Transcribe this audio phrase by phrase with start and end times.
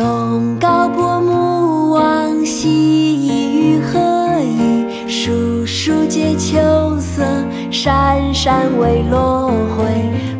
[0.00, 6.58] 东皋薄暮，望夕一隅，何以树树皆秋
[6.98, 7.22] 色，
[7.70, 9.84] 山山未落晖。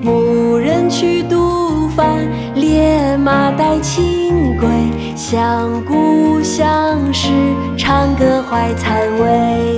[0.00, 4.66] 牧人去，独贩猎马，带清归。
[5.14, 7.28] 想故乡时，
[7.76, 9.69] 长歌怀采薇。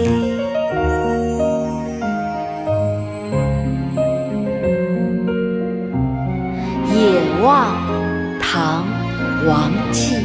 [9.47, 10.17] 王绩。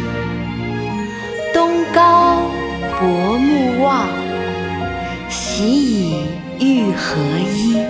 [1.53, 2.39] 东皋
[2.99, 4.07] 薄暮望，
[5.29, 6.25] 徙以
[6.59, 7.15] 欲何
[7.53, 7.81] 依？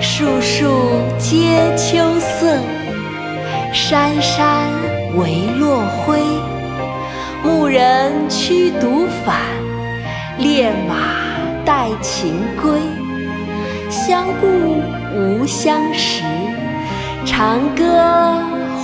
[0.00, 2.58] 树树皆秋色，
[3.72, 4.70] 山山
[5.16, 6.20] 唯落晖。
[7.42, 9.40] 牧人驱犊返，
[10.38, 10.94] 猎马
[11.64, 12.80] 带禽归。
[13.88, 14.82] 相顾
[15.14, 16.22] 无相识，
[17.24, 18.42] 长歌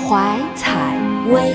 [0.08, 0.96] 怀采
[1.30, 1.54] 薇。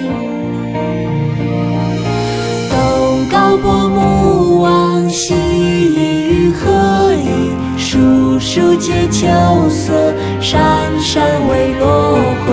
[2.70, 5.96] 东皋薄暮望，喜以
[6.30, 7.52] 欲何依？
[7.78, 9.28] 树树皆秋
[9.70, 10.60] 色，山
[11.00, 12.48] 山未落晖。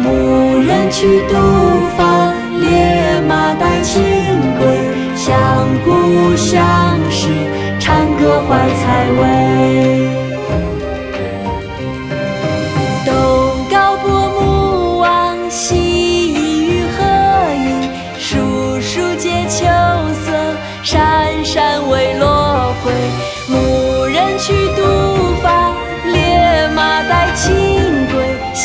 [0.00, 1.34] 牧人去渡
[1.96, 4.02] 帆，猎马带清
[4.58, 4.62] 归。
[5.16, 5.36] 向
[5.84, 6.56] 故乡
[7.10, 7.28] 时，
[7.80, 9.47] 长歌怀采薇。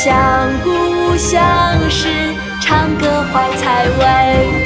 [0.04, 4.63] 相顾无相识尝歌怀才味